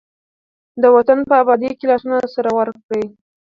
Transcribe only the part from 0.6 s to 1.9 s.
د وطن په ابادۍ کې